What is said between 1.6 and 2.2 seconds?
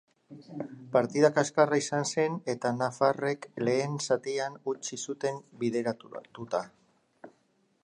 izan